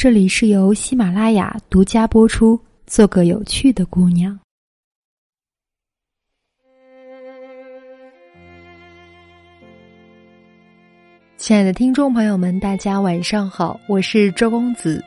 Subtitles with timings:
[0.00, 2.56] 这里是由喜马拉雅独家播出。
[2.86, 4.38] 做个有趣的姑娘。
[11.36, 15.04] 亲爱的听众朋友们，大家晚上好，我是周公子。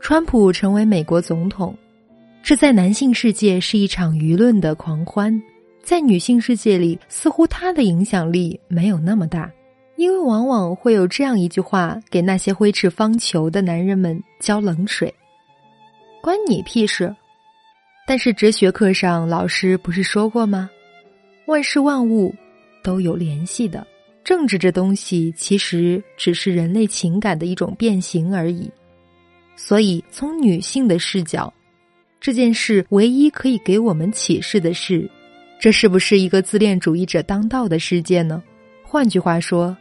[0.00, 1.76] 川普成为美国总统，
[2.42, 5.38] 这在男性世界是一场舆论的狂欢，
[5.82, 9.52] 在女性世界里，似乎他的影响力没有那么大。
[10.04, 15.12] 因为往往会有这样一句话，给那些挥斥方遒的男人们浇冷水
[16.22, 17.16] ：“关你屁事！”
[18.06, 20.68] 但是哲学课上老师不是说过吗？
[21.46, 22.34] 万事万物
[22.82, 23.86] 都有联系的。
[24.22, 28.70] 政治这东西其实只是人类情感的一种变形而已。
[29.56, 31.50] 所以，从女性的视角，
[32.20, 35.10] 这件事唯一可以给我们启示的是：
[35.58, 38.42] 这是不是一个自恋主义者当道的世界呢？
[38.82, 39.74] 换句话说。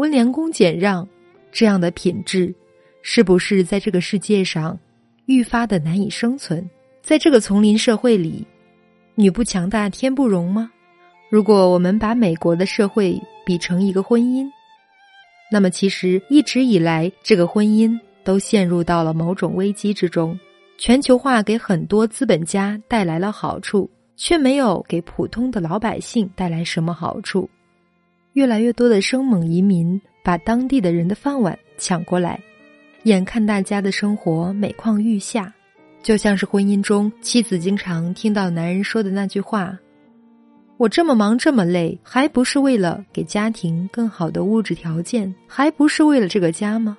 [0.00, 1.06] 温良恭俭让，
[1.52, 2.54] 这样的品质，
[3.02, 4.78] 是不是在这个世界上
[5.26, 6.66] 愈发的难以生存？
[7.02, 8.46] 在这个丛林社会里，
[9.14, 10.70] 女不强大天不容吗？
[11.28, 14.46] 如果我们把美国的社会比成一个婚姻，
[15.52, 20.38] 那么其实一直以来，这个婚姻都陷入到了某种危机之中。
[20.78, 27.46] 全球化给很多资本家带来了好处，却没有给普通的老百姓带来什么好处。
[28.32, 32.40] 越来越多的生猛移民把当地的人的饭碗抢过来，
[33.04, 35.52] 眼看大家的生活每况愈下，
[36.02, 39.78] 就像是婚姻中妻子经常听到男人说的那句话
[40.78, 46.96] ：“我这么忙这么累，还不是为了给家庭更好的物质条件，还不是为了这个家吗？”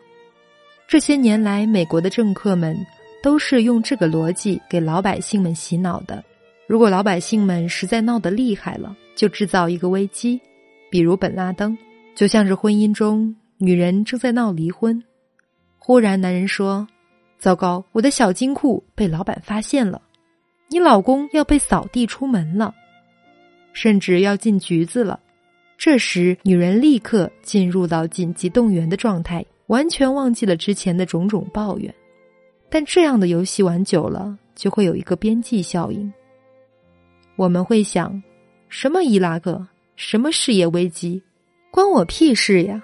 [0.88, 2.78] 这些年来，美国的政客们
[3.24, 6.22] 都是用这个逻辑给老百姓们洗脑的。
[6.68, 10.40] 如果老百姓们实在闹得厉害了，就制造一个危机。
[10.92, 11.76] 比如本拉登，
[12.14, 15.02] 就像是婚姻中女人正在闹离婚，
[15.80, 16.86] 忽然男人说
[17.40, 20.02] ：“糟糕，我的小金库被老板发现了，
[20.68, 22.76] 你老公要被扫地出门了，
[23.72, 25.20] 甚至要进局子了。”
[25.80, 31.92] 这时，女人立刻进入到紧急动员的状态，完全忘记了之前的种种抱怨。
[32.70, 36.12] 但这样的游戏玩久了，就会有一个边际效应。
[37.36, 38.22] 我们会想：
[38.70, 39.66] 什么伊拉克？
[40.04, 41.22] 什么事业危机，
[41.70, 42.82] 关我屁事呀！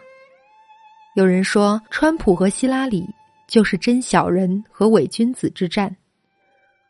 [1.16, 3.04] 有人说，川普和希拉里
[3.48, 5.98] 就是真小人和伪君子之战，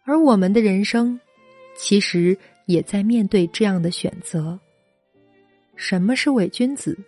[0.03, 1.17] 而我们的人生
[1.77, 4.59] 其实也在面对这样的选择。
[5.77, 6.99] 什么是伪君子？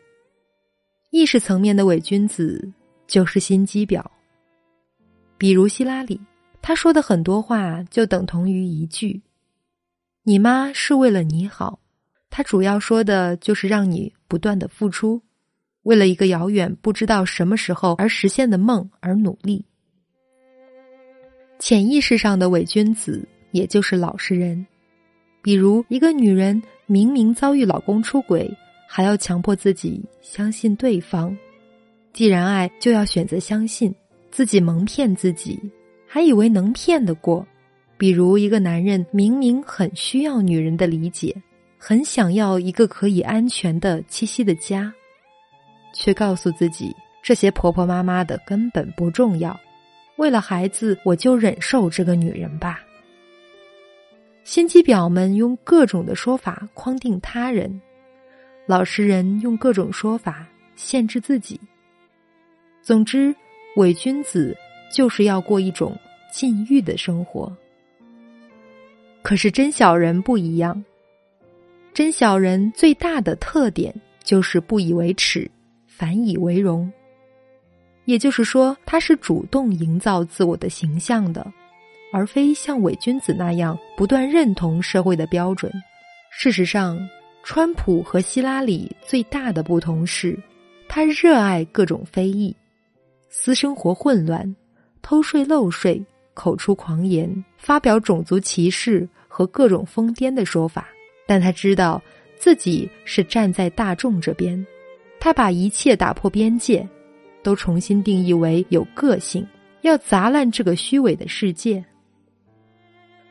[1.09, 2.72] 意识层面的伪君子
[3.06, 4.01] 就是心机婊，
[5.38, 6.18] 比如希拉里，
[6.62, 9.22] 他说的很多话就等同于一句
[10.24, 11.78] ：“你妈是为了你好。”
[12.30, 15.22] 他主要说的就是让你不断的付出，
[15.84, 19.66] 为了一个遥远不知道什么时候而实现的梦而努力。
[21.58, 24.66] 潜意识上的伪君子，也就是老实人，
[25.42, 28.50] 比如一个女人明明遭遇老公出轨，
[28.88, 31.36] 还要强迫自己相信对方。
[32.14, 33.94] 既然爱，就要选择相信
[34.32, 35.60] 自己，蒙骗自己，
[36.08, 37.46] 还以为能骗得过。
[37.98, 41.36] 比如一个男人明明很需要女人的理解。
[41.82, 44.94] 很想要一个可以安全的栖息的家，
[45.96, 49.58] 却告诉自己这些婆婆妈妈的根本不重要。
[50.18, 52.82] 为了孩子，我就忍受这个女人吧。
[54.44, 57.82] 心机婊们用各种的说法框定他人，
[58.66, 61.58] 老实人用各种说法限制自己。
[62.82, 63.34] 总之，
[63.78, 64.56] 伪君子
[64.94, 65.98] 就是要过一种
[66.30, 67.56] 禁欲的生活。
[69.22, 70.84] 可是真小人不一样。
[71.94, 75.50] 真小人最大的特点就是不以为耻，
[75.88, 76.92] 反以为荣。
[78.06, 81.46] 也就是说，他是主动营造自我的形象的，
[82.12, 85.72] 而非像伪君子那样不断认同社会的标准。
[86.32, 86.98] 事实上，
[87.44, 90.38] 川普和希拉里最大的不同是，
[90.88, 92.56] 他热爱各种非议，
[93.30, 94.56] 私生活混乱，
[95.02, 96.04] 偷税漏税，
[96.34, 100.88] 口出狂言，发表种族歧视和各种疯癫的说法。
[101.30, 102.02] 但他知道
[102.40, 104.66] 自己是站在大众这边，
[105.20, 106.90] 他把一切打破边界，
[107.44, 109.46] 都重新定义为有个性，
[109.81, 111.86] 要砸烂这个虚伪的世界。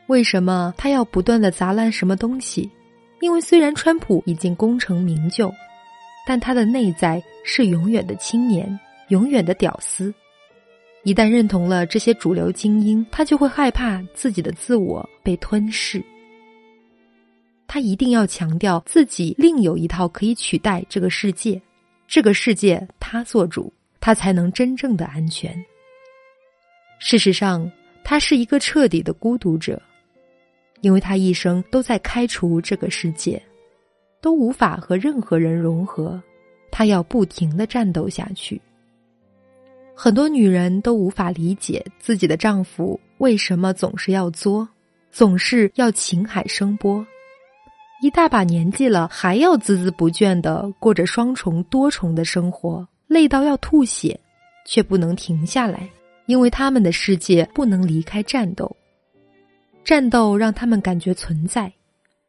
[0.06, 2.71] 为什么他要不断的砸烂什么东西？
[3.21, 5.53] 因为虽然川普已经功成名就，
[6.25, 8.79] 但他的内在是永远的青年，
[9.09, 10.15] 永远的屌丝。
[11.03, 16.01] 一旦认同了这些主流精英，他就会害怕自己的自我被吞噬。
[17.69, 21.61] 他一定要强调自己另有一套可以取代这个世界，
[22.06, 23.70] 这个世界他做主，
[24.00, 25.55] 他才能真正的安全。
[26.99, 27.70] 事实上，
[28.03, 29.81] 他是一个彻底的孤独者，
[30.81, 33.41] 因为他一生都在开除这个世界，
[34.23, 36.20] 都无法和任何人融合，
[36.73, 38.61] 他要不停的战斗下去。
[39.94, 44.67] 很多女人都无法理解自己的丈夫为什么总是要作，
[45.12, 47.06] 总是要情海声波，
[48.00, 54.19] 一大把年纪了还要孜孜不倦的过着双重多重的生活，累到要吐血，
[54.65, 55.89] 却不能停下来，
[56.27, 58.75] 因为他们的世界不能离开战斗。
[59.85, 61.73] 战斗让他们感觉存在，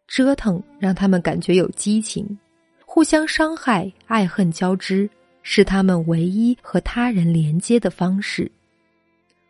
[0.07, 2.38] 折腾让他们感觉有激情，
[2.86, 5.10] 互相伤害，爱恨交织。
[5.42, 8.51] 是他们唯一和他人连接的方式。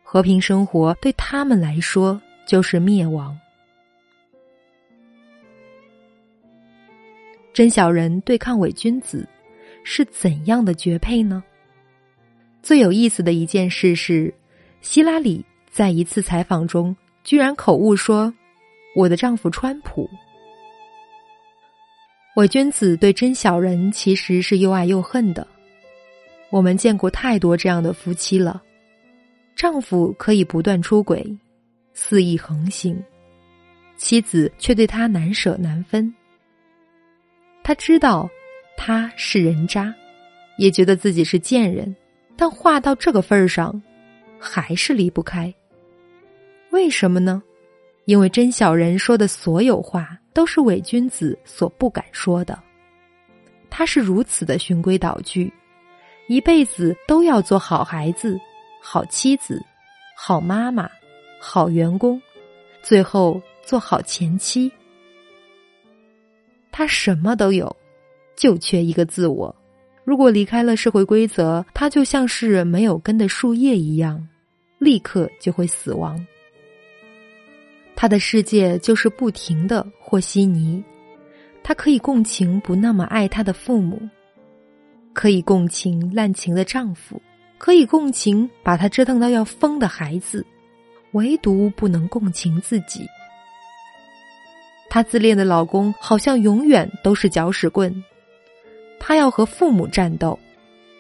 [0.04, 3.38] 和平生活对他们来说就是灭亡。
[7.60, 9.28] 真小人对抗伪君子，
[9.84, 11.44] 是怎样的绝配呢？
[12.64, 14.34] 最有意思的一件事是，
[14.80, 18.34] 希拉里在一次采访中居然口误说
[18.96, 20.10] ：“我的丈夫川普。”
[22.38, 25.46] 伪君子对真小人其实是又爱又恨的。
[26.52, 28.64] 我们见过太多这样的夫妻了，
[29.54, 31.38] 丈夫可以不断出轨，
[31.94, 32.98] 肆意横行，
[33.98, 36.16] 妻子却对他难舍难分。
[37.70, 38.28] 他知道
[38.76, 39.94] 他是人渣，
[40.58, 41.96] 也觉得自己是贱人，
[42.36, 43.80] 但话到这个份儿上，
[44.40, 45.54] 还是离不开。
[46.72, 47.44] 为什么呢？
[48.06, 52.58] 因为真小人说的所有话都是伪君子所不敢说的，
[53.70, 55.54] 他是如此的循规蹈矩。
[56.28, 58.36] 一辈子都要做好孩子、
[58.82, 59.64] 好妻子、
[60.16, 60.90] 好妈妈、
[61.40, 62.20] 好员工，
[62.82, 64.72] 最后做好前妻。
[66.80, 67.76] 他什么都有，
[68.38, 69.54] 就缺一个自我。
[70.06, 74.26] 如果离开了社会规则，他就像是没有根的树叶一样，
[74.78, 76.26] 立刻就会死亡。
[77.98, 80.82] 他的世界就是不停的和稀泥，
[81.62, 84.02] 他可以共情不那么爱他的父母。
[85.12, 87.22] 可以共情滥情的丈夫，
[87.58, 90.46] 可以共情把他折腾到要疯的孩子，
[91.12, 93.06] 唯独不能共情自己。
[94.90, 98.04] 她自恋的老公好像永远都是搅屎棍，
[99.00, 100.38] 她要和父母战斗，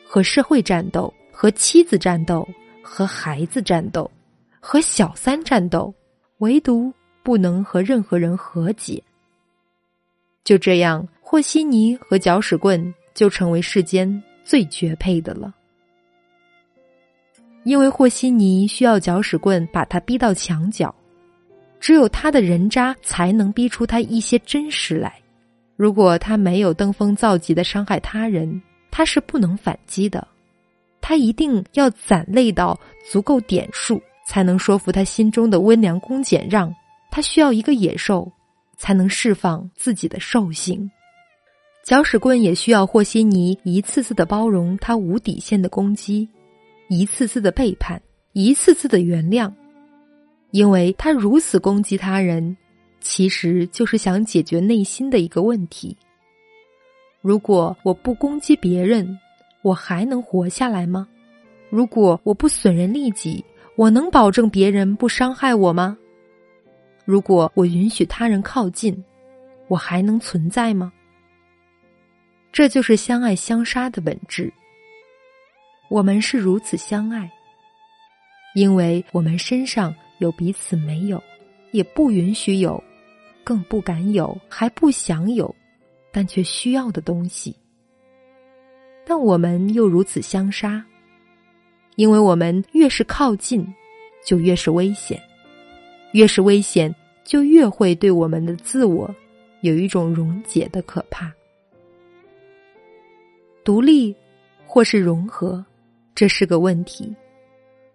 [0.05, 2.47] 和社会战斗，和妻子战斗，
[2.81, 4.09] 和孩子战斗，
[4.59, 5.93] 和小三战斗，
[6.37, 6.93] 唯独
[7.23, 9.03] 不能和任何人和解。
[10.43, 12.93] 就这样，和稀泥和搅屎棍。
[13.15, 15.53] 就成为世间最绝配的了，
[17.63, 20.95] 因为和稀泥需要搅屎棍把他逼到墙角，
[21.79, 25.13] 只有他的人渣才能逼出他一些真实来。
[25.75, 28.61] 如果他没有登峰造极的伤害他人，
[28.91, 30.27] 他是不能反击的。
[30.99, 32.77] 他一定要攒累到
[33.09, 36.73] 足够点数，才能说服他心中的温良恭俭让。
[37.09, 38.31] 他需要一个野兽，
[38.77, 40.89] 才能释放自己的兽性。
[41.83, 46.29] 搅屎棍也需要和稀泥一次次的包容他无底线的攻击，
[46.89, 47.99] 一次次的背叛，
[48.33, 49.51] 一次次的原谅，
[50.51, 52.55] 因为他如此攻击他人，
[52.99, 55.95] 其实就是想解决内心的一个问题。
[57.21, 59.17] 如果我不攻击别人，
[59.61, 61.07] 我还能活下来吗？
[61.69, 63.43] 如果我不损人利己，
[63.75, 65.97] 我能保证别人不伤害我吗？
[67.05, 69.03] 如果我允许他人靠近，
[69.67, 70.91] 我还能存在吗？
[72.51, 74.51] 这就是相爱相杀的本质。
[75.89, 77.29] 我们是如此相爱，
[78.55, 81.21] 因为我们身上有彼此没有，
[81.71, 82.81] 也不允许有，
[83.43, 85.53] 更不敢有，还不想有，
[86.11, 87.55] 但却需要的东西。
[89.05, 90.85] 但我们又如此相杀，
[91.95, 93.65] 因为我们越是靠近，
[94.23, 95.17] 就越是危险；
[96.11, 99.13] 越是危险，就越会对我们的自我
[99.61, 101.33] 有一种溶解的可怕。
[103.63, 104.15] 独立，
[104.65, 105.63] 或是融合，
[106.13, 107.15] 这是个问题。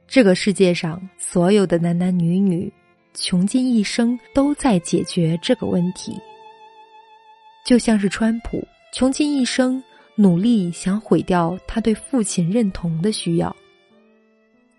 [0.07, 2.73] 这个世界上所有的男男女女，
[3.15, 6.17] 穷尽一生都在解决这个问题。
[7.65, 9.83] 就像是川普，穷尽一生
[10.15, 13.51] 努力想毁掉他对父亲认同的需要；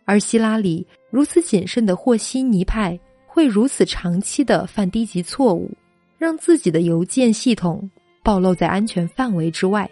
[0.06, 5.70] 而希拉里如此谨慎的和稀泥派，会如此长期的犯低级错误，
[6.18, 7.90] 让自己的邮件系统
[8.24, 9.90] 暴露在安全范围之外。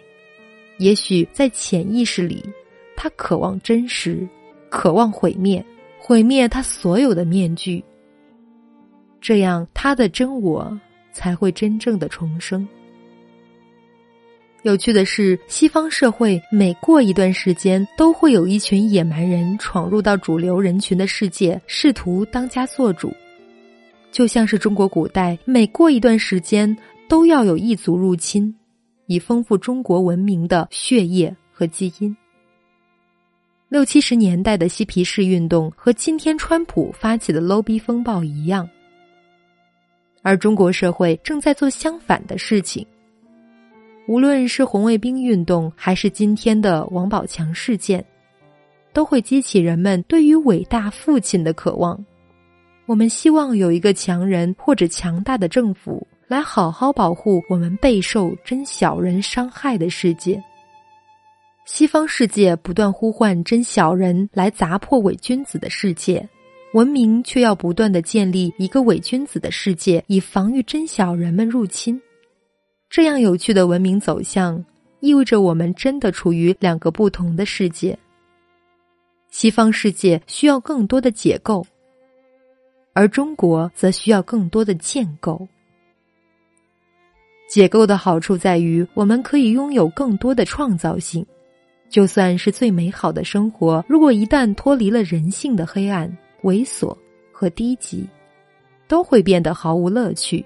[0.78, 2.42] 也许在潜意识里，
[2.96, 4.26] 他渴望真实，
[4.74, 5.64] 渴望毁灭，
[6.00, 7.82] 毁灭他所有的面具。
[9.20, 10.76] 这样，他的真我
[11.12, 12.66] 才会真正的重生。
[14.62, 23.12] 有趣的是，西方社会每过一段时间，都会有一群野蛮人闯入到主流人群的世界，试图当家做主。
[24.10, 26.76] 就像是中国古代，每过一段时间，
[27.08, 28.52] 都要有异族入侵，
[29.06, 32.14] 以丰富中国文明的血液和基因。
[33.68, 38.68] 六七十年代的嬉皮士运动和今天川普发起的 “low 逼”风暴一样，
[40.22, 42.86] 而中国社会正在做相反的事情。
[44.06, 48.04] 无论是红卫兵运动，还是今天的王宝强事件，
[48.92, 51.98] 都会激起人们对于伟大父亲的渴望。
[52.86, 60.40] 我们希望有一个强人或者强大的政府来好好保护我们备受真小人伤害的世界。
[61.64, 66.28] 西方世界不断呼唤真小人来砸破伪君子的世界，
[66.74, 72.00] 文明却要不断的建立一个伪君子的世界，以防御真小人们入侵。
[72.90, 74.62] 这样有趣的文明走向，
[75.00, 77.98] 意味着我们真的处于两个不同的世界。
[79.30, 81.66] 西方世界需要更多的解构，
[82.92, 85.48] 而中国则需要更多的建构。
[87.48, 91.26] 解构的好处在于，我们可以拥有更多的创造性。
[91.88, 96.10] 就算是最美好的生活，如果一旦脱离了人性的黑暗、
[96.42, 96.96] 猥琐
[97.30, 98.06] 和低级，
[98.88, 100.44] 都会变得毫无乐趣。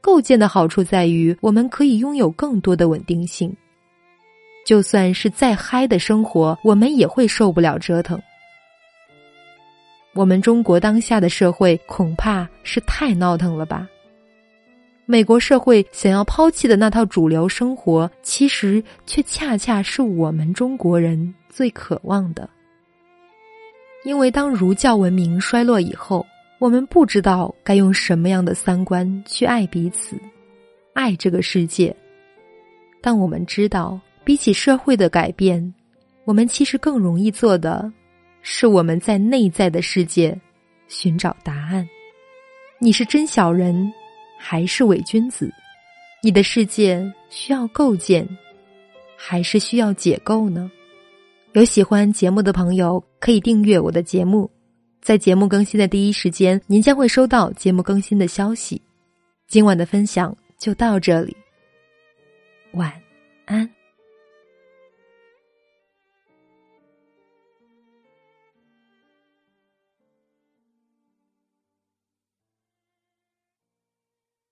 [0.00, 3.54] 构建的好处在于，我们可以拥有更多的稳定性。
[4.64, 8.20] 就算是再嗨的生活，我们也会受不了折腾。
[10.14, 13.88] 我们中国当下的社会恐怕是太闹腾了吧？
[15.12, 22.48] 美国社会想要抛弃的那套主流生活，其实却恰恰是我们中国人最渴望的。
[24.04, 26.24] 因为当儒教文明衰落以后。
[26.58, 30.16] 我们不知道该用什么样的三观去爱彼此，
[30.94, 31.94] 爱这个世界，
[33.00, 35.74] 但我们知道，比起社会的改变，
[36.24, 37.92] 我们其实更容易做的，
[38.42, 40.40] 是我们在内在的世界
[40.86, 41.84] 寻找答案。
[42.78, 43.92] 你是真小人，
[44.44, 45.48] 还是伪君子？
[46.20, 48.28] 你的世界需要构建，
[49.16, 50.68] 还是需要解构呢？
[51.52, 54.50] 有喜欢节目的朋友，可以订阅我的节目。
[55.00, 58.82] 在节目更新的第一时间，您将会收到节目更新的消息。
[59.46, 61.36] 今晚的分享就到这里，
[62.72, 62.92] 晚
[63.44, 63.81] 安。